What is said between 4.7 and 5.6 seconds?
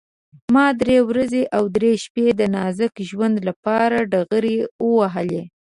ووهلې.